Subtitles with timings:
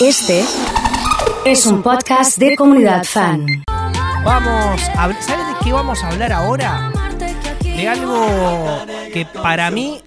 [0.00, 0.42] Este
[1.44, 3.44] es un podcast de comunidad fan.
[4.24, 6.90] Vamos a ¿Sabes de qué vamos a hablar ahora?
[7.62, 8.26] De algo
[9.12, 10.00] que para mí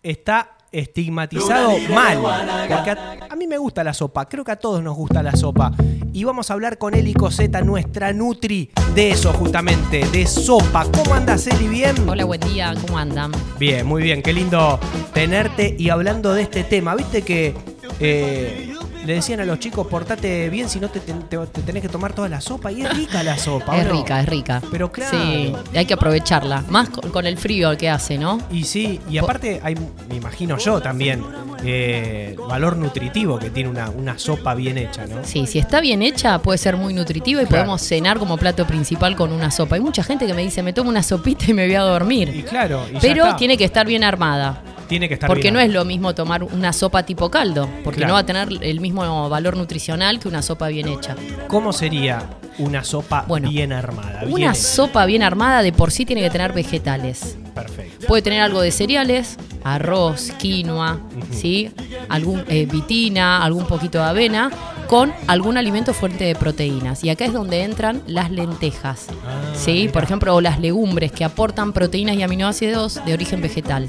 [0.00, 2.20] está estigmatizado mal.
[2.68, 5.34] Porque a, a mí me gusta la sopa, creo que a todos nos gusta la
[5.34, 5.72] sopa.
[6.12, 10.86] Y vamos a hablar con Eli Coseta, nuestra Nutri, de eso justamente, de sopa.
[10.92, 11.66] ¿Cómo andas, Eli?
[11.66, 12.08] ¿Bien?
[12.08, 13.32] Hola, buen día, ¿cómo andan?
[13.58, 14.78] Bien, muy bien, qué lindo
[15.12, 16.94] tenerte y hablando de este tema.
[16.94, 17.54] Viste que
[17.98, 18.72] eh,
[19.06, 22.12] le decían a los chicos, portate bien, si no te, te- te tenés que tomar
[22.12, 22.70] toda la sopa.
[22.72, 23.92] Y es rica la sopa, ¿o Es no?
[23.92, 24.62] rica, es rica.
[24.70, 25.16] Pero claro.
[25.16, 26.64] Sí, hay que aprovecharla.
[26.68, 28.38] Más con, con el frío que hace, ¿no?
[28.50, 29.74] Y sí, y aparte hay,
[30.08, 31.22] me imagino yo también,
[31.64, 35.24] eh, valor nutritivo que tiene una, una sopa bien hecha, ¿no?
[35.24, 37.64] Sí, si está bien hecha, puede ser muy nutritiva y Claro.
[37.64, 39.76] podemos cenar como plato principal con una sopa.
[39.76, 41.88] Hay mucha gente que me dice, me tomo una sopita y me voy a Y
[41.88, 42.44] dormir.
[42.48, 44.62] claro, y ya Pero tiene que estar bien armada.
[44.88, 47.98] Tiene que estar Porque bien no es lo mismo tomar una sopa tipo caldo, porque
[47.98, 48.08] Claro.
[48.08, 51.16] no va a tener el mismo valor nutricional que una sopa bien hecha.
[51.48, 52.22] ¿Cómo sería
[52.58, 54.20] una sopa Bueno, bien armada?
[54.20, 54.54] bien Una hecha?
[54.54, 57.36] sopa bien armada de por sí tiene que tener vegetales.
[57.54, 58.06] Perfecto.
[58.06, 61.00] Puede tener algo de cereales, arroz, quinoa,
[61.32, 61.70] ¿sí?
[62.08, 64.50] Algún eh, vitina, algún poquito de avena,
[64.86, 67.02] con algún alimento fuente de proteínas.
[67.04, 69.72] Y acá es donde entran las lentejas, Ah, ¿sí?
[69.72, 69.92] mira.
[69.92, 73.88] Por ejemplo, o las legumbres que aportan proteínas y aminoácidos de origen vegetal.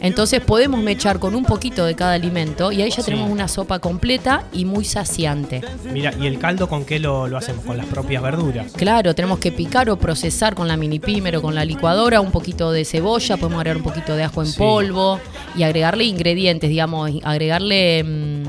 [0.00, 3.02] Entonces podemos mechar con un poquito de cada alimento y ahí ya Sí.
[3.10, 5.60] tenemos una sopa completa y muy saciante.
[5.92, 7.64] Mira, ¿y el caldo con qué lo, lo hacemos?
[7.64, 8.72] Con las propias verduras.
[8.72, 12.30] Claro, tenemos que picar o procesar con la mini pimer o con la licuadora un
[12.30, 14.58] poquito de cebolla, podemos agregar un poquito de ajo en Sí.
[14.58, 15.20] polvo
[15.56, 18.47] y agregarle ingredientes, digamos, agregarle mm,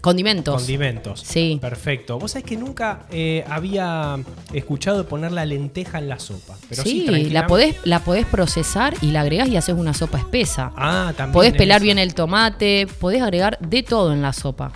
[0.00, 0.54] condimentos.
[0.56, 1.20] Condimentos.
[1.20, 1.58] Sí.
[1.60, 2.18] Perfecto.
[2.18, 4.16] Vos sabés que nunca eh, había
[4.52, 6.56] escuchado de poner la lenteja en la sopa.
[6.68, 10.72] Pero sí, la podés, la podés procesar y la agregás y haces una sopa espesa.
[10.76, 11.32] Ah, también.
[11.34, 11.84] podés pelar eso.
[11.84, 14.72] bien el tomate, podés agregar de todo en la sopa.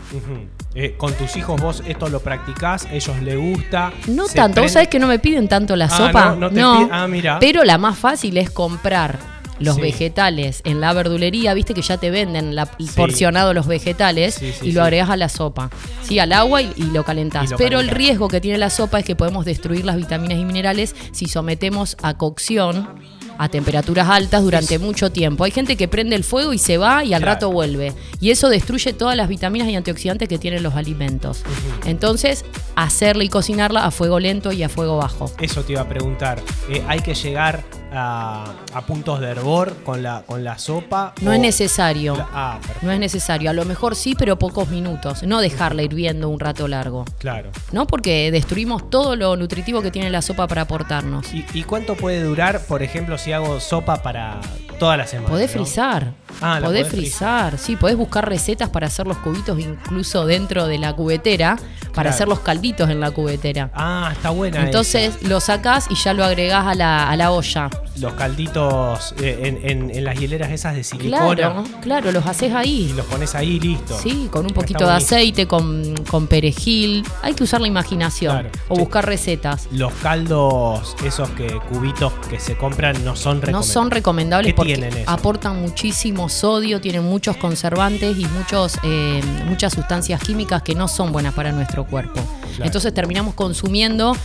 [0.76, 3.92] Eh, con tus hijos vos esto lo practicás, ellos les gusta.
[4.08, 6.30] No tanto, vos sabés que no me piden tanto la Ah, sopa.
[6.30, 7.38] no, no te piden- ah, mira.
[7.38, 9.18] Pero la más fácil es comprar
[9.58, 9.80] los Sí.
[9.82, 12.86] vegetales en la verdulería, viste que ya te venden la, Sí.
[12.96, 15.70] porcionado los vegetales Sí, y lo agregas a la sopa.
[16.02, 17.46] Sí, al agua y, y lo calentás.
[17.46, 20.38] Y lo Pero el riesgo que tiene la sopa es que podemos destruir las vitaminas
[20.38, 22.88] y minerales si sometemos a cocción
[23.36, 25.42] a temperaturas altas durante mucho tiempo.
[25.42, 27.32] Hay gente que prende el fuego y se va y al Claro.
[27.34, 27.92] rato vuelve.
[28.20, 31.42] Y eso destruye todas las vitaminas y antioxidantes que tienen los alimentos.
[31.84, 32.44] Entonces,
[32.76, 35.32] hacerla y cocinarla a fuego lento y a fuego bajo.
[35.40, 36.40] Eso te iba a preguntar.
[36.70, 37.64] Eh, ¿Hay que llegar
[37.96, 41.14] a, a puntos de hervor con la, con la sopa?
[41.20, 42.16] No o- es necesario.
[42.32, 42.58] Ah.
[42.82, 43.50] No es necesario.
[43.50, 45.22] A lo mejor sí, pero pocos minutos.
[45.22, 47.04] No dejarla hirviendo un rato largo.
[47.18, 47.50] Claro.
[47.72, 47.86] ¿No?
[47.86, 51.32] Porque destruimos todo lo nutritivo que tiene la sopa para aportarnos.
[51.32, 54.40] ¿Y, y cuánto puede durar, por ejemplo, si hago sopa para
[54.78, 55.28] toda la semana?
[55.30, 55.62] Podés ¿no?
[55.64, 56.12] frizar.
[56.40, 57.58] Ah, podés podés frizar.
[57.58, 61.56] Sí, podés buscar recetas para hacer los cubitos incluso dentro de la cubetera.
[61.94, 62.14] Para Claro.
[62.14, 63.70] hacer los calditos en la cubetera.
[63.74, 64.62] Ah, está buena.
[64.64, 67.44] Entonces lo sacás y ya lo agregás a la, a la olla.
[67.44, 67.70] esa.
[68.00, 71.34] Los calditos eh, en, en- en las hieleras esas de silicona.
[71.36, 72.92] Claro, claro, los haces Y ahí.
[72.96, 73.96] los pones ahí listo.
[74.02, 75.16] Sí, con un Está poquito de buenísimo.
[75.16, 77.04] aceite, con, con perejil.
[77.22, 78.48] Hay que usar la imaginación Claro.
[78.68, 78.80] o Sí.
[78.80, 79.68] buscar recetas.
[79.70, 83.72] Los caldos, esos que cubitos que se compran, no son No recomendables.
[83.72, 85.10] son recomendables ¿Qué porque tienen eso?
[85.10, 91.12] aportan muchísimo sodio, tienen muchos conservantes y muchos, eh, muchas sustancias químicas que no son
[91.12, 92.20] buenas para nuestro cuerpo.
[92.20, 92.64] Claro.
[92.64, 94.16] Entonces terminamos consumiendo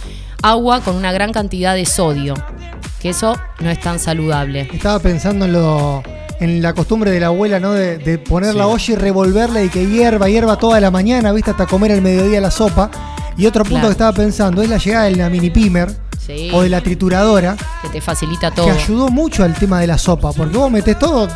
[0.42, 2.34] agua con una gran cantidad de sodio,
[3.02, 4.70] que eso no es tan saludable.
[4.74, 6.03] Estaba pensando en lo
[6.40, 7.74] en la costumbre de la abuela, ¿no?
[7.74, 11.52] De, de poner la olla y revolverla y que hierva, hierva toda la mañana, ¿viste?
[11.52, 12.90] Hasta comer al mediodía la sopa.
[13.38, 13.88] Y otro punto Claro.
[13.90, 17.58] que estaba pensando es la llegada de la mini pimer Sí, o de la trituradora,
[17.81, 18.66] que te facilita todo.
[18.68, 21.28] que ayudó mucho al tema de la sopa, porque vos metés todo,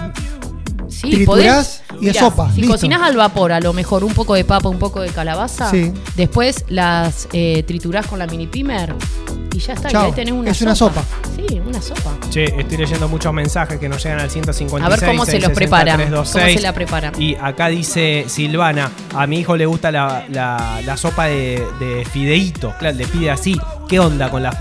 [1.04, 2.74] Sí, triturás podés- y es mirá, sopa, Si listo.
[2.76, 5.92] cocinás al vapor, a lo mejor un poco de papa, un poco de calabaza, Sí.
[6.16, 8.96] después las eh, triturás con la mini pimer
[9.54, 9.90] y ya está.
[9.90, 11.04] Chao, y ahí tenés una es una sopa.
[11.36, 12.12] Sí, una sopa.
[12.30, 14.86] Che, estoy leyendo muchos mensajes que nos llegan al 156.
[14.86, 15.98] A ver cómo se los 660, preparan.
[16.10, 16.56] ¿Cómo 326.
[16.60, 17.22] se la preparan?
[17.22, 22.06] Y acá dice Silvana, a mi hijo le gusta la, la- la sopa de, de
[22.12, 22.74] fideitos.
[22.76, 23.60] Claro, le pide así.
[23.88, 24.56] ¿Qué onda con la,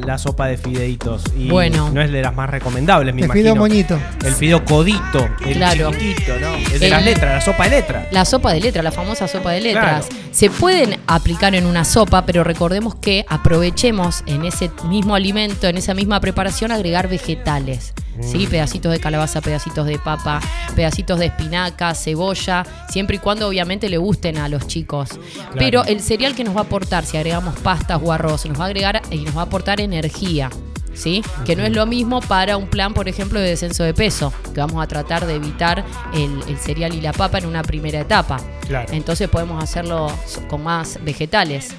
[0.00, 1.24] la- sopa de fideitos?
[1.36, 1.90] Y Bueno.
[1.92, 3.42] No es de las más recomendables, me te imagino.
[3.42, 3.98] fideo moñito.
[4.24, 5.90] El fideo codito, el Claro.
[5.90, 6.54] chiquitito, ¿no?
[6.54, 8.06] El de El- las letras, la sopa de letras.
[8.12, 10.06] La sopa de letra, la famosa sopa de letras.
[10.06, 10.20] Claro.
[10.30, 15.76] Se pueden aplicar en una sopa, pero recordemos que aprovechemos en ese mismo alimento, en
[15.76, 17.92] esa misma preparación, agregar vegetales.
[18.20, 18.46] ¿sí?
[18.46, 18.50] Mm.
[18.50, 20.40] Pedacitos de calabaza, pedacitos de papa,
[20.74, 25.10] pedacitos de espinaca, cebolla, siempre y cuando obviamente le gusten a los chicos.
[25.56, 28.64] Pero el cereal que nos va a aportar, si agregamos pastas o arroz, nos va
[28.64, 30.50] a agregar y nos va a aportar energía.
[30.94, 31.22] ¿sí?
[31.44, 34.60] Que no es lo mismo para un plan, por ejemplo, de descenso de peso, que
[34.60, 38.38] vamos a tratar de evitar el, el cereal y la papa en una primera etapa.
[38.66, 38.92] Claro.
[38.92, 40.12] Entonces podemos hacerlo
[40.48, 41.74] con más vegetales.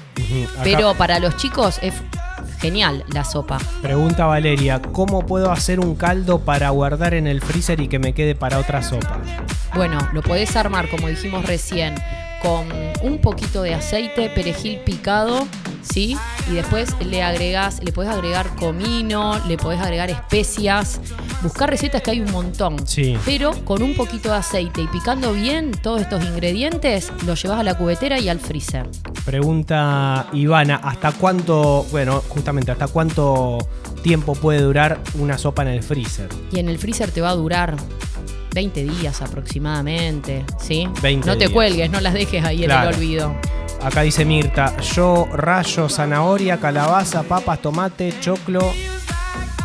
[0.62, 1.94] Pero para los chicos es
[2.62, 3.58] genial la sopa.
[3.82, 8.14] Pregunta Valeria, ¿cómo puedo hacer un caldo para guardar en el freezer y que me
[8.14, 9.20] quede para otra sopa?
[9.74, 11.96] Bueno, lo podés armar, como dijimos recién,
[12.40, 12.68] con
[13.02, 15.48] un poquito de aceite, perejil picado,
[15.82, 16.16] ¿sí?
[16.48, 21.00] Y después le agregás, le podés agregar comino, le podés agregar especias.
[21.42, 22.86] Buscar recetas que hay un montón.
[22.86, 23.18] Sí.
[23.24, 27.64] Pero con un poquito de aceite y picando bien todos estos ingredientes, los llevas a
[27.64, 28.88] la cubetera y al freezer.
[29.24, 33.58] Pregunta Ivana, ¿hasta cuánto, bueno, justamente, hasta cuánto
[34.02, 36.28] tiempo puede durar una sopa en el freezer?
[36.50, 37.76] Y en el freezer te va a durar
[38.54, 40.88] 20 días aproximadamente, ¿sí?
[41.00, 41.50] 20 no te días.
[41.52, 42.88] cuelgues, no las dejes ahí Claro.
[42.88, 43.34] en el olvido.
[43.82, 48.72] Acá dice Mirta, yo rayo zanahoria, calabaza, papas, tomate, choclo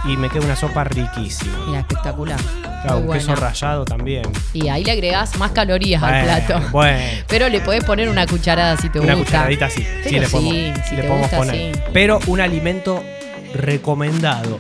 [0.06, 1.58] y me queda una sopa riquísima.
[1.68, 2.40] Mira, espectacular.
[2.84, 4.24] Claro, un queso rallado también.
[4.54, 6.62] Y ahí le agregás más calorías al plato.
[6.72, 7.00] Bueno.
[7.28, 9.32] Pero le podés poner una cucharada si te Una gusta.
[9.32, 9.86] cucharadita sí.
[10.04, 11.76] sí, le sí, si le te podemos gusta, poner.
[11.76, 11.82] sí.
[11.94, 13.04] Pero un alimento
[13.54, 14.60] recomendado.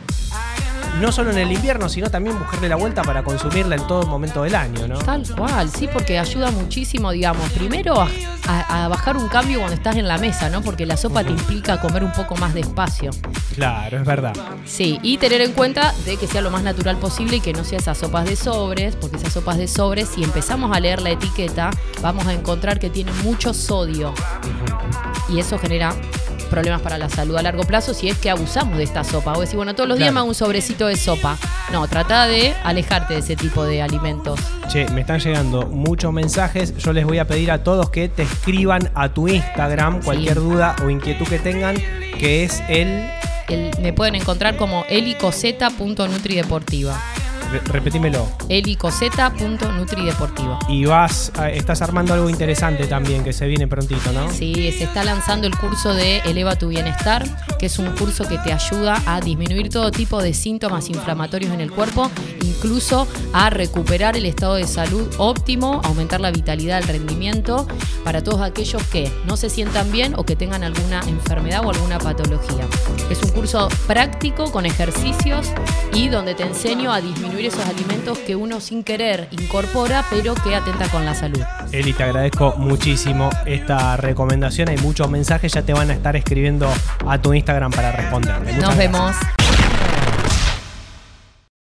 [1.01, 4.43] No solo en el invierno, sino también buscarle la vuelta para consumirla en todo momento
[4.43, 4.97] del año, ¿no?
[4.99, 8.07] Tal cual, sí, porque ayuda muchísimo, digamos, primero a,
[8.47, 10.61] a- a bajar un cambio cuando estás en la mesa, ¿no?
[10.61, 13.11] Porque la sopa te implica comer un poco más despacio.
[13.53, 14.33] Claro, es verdad.
[14.65, 17.63] Sí, y tener en cuenta de que sea lo más natural posible y que no
[17.63, 21.11] sea esas sopas de sobres, porque esas sopas de sobres, si empezamos a leer la
[21.11, 21.69] etiqueta,
[22.01, 24.13] vamos a encontrar que tienen mucho sodio.
[25.29, 25.93] Y eso genera
[26.47, 29.33] problemas para la salud a largo plazo si es que abusamos de esta sopa.
[29.33, 30.13] O decir, bueno, todos los días Claro.
[30.15, 31.37] me hago un sobrecito de sopa.
[31.71, 34.39] No, trata de alejarte de ese tipo de alimentos.
[34.69, 36.75] Che, me están llegando muchos mensajes.
[36.77, 40.75] Yo les voy a pedir a todos que te escriban a tu Instagram cualquier duda
[40.83, 41.75] o inquietud que tengan,
[42.19, 43.09] que es el.
[43.49, 46.99] El- me pueden encontrar como elicoseta.nutrideportiva.
[47.51, 48.27] re- repetímelo.
[48.49, 50.59] elicoseta.nutrideportiva.
[50.69, 54.29] Y vas, estás armando algo interesante también que se viene prontito, ¿no?
[54.31, 57.25] Sí, se está lanzando el curso de Eleva tu Bienestar,
[57.59, 61.61] que es un curso que te ayuda a disminuir todo tipo de síntomas inflamatorios en
[61.61, 62.11] el cuerpo,
[62.41, 67.67] incluso a recuperar el estado de salud óptimo, aumentar la vitalidad, el rendimiento
[68.03, 71.97] para todos aquellos que no se sientan bien o que tengan alguna enfermedad o alguna
[71.99, 72.65] patología.
[73.09, 75.47] Es un curso práctico con ejercicios
[75.93, 76.99] y donde te enseño a
[77.37, 81.41] disminuir esos alimentos que uno sin querer incorpora, pero que atenta con la salud.
[81.71, 84.69] Eli, te agradezco muchísimo esta recomendación.
[84.69, 86.67] Hay muchos mensajes, ya te van a estar escribiendo
[87.05, 88.53] a tu Instagram para responderle.
[88.53, 88.91] Muchas Nos gracias.
[88.91, 89.36] vemos.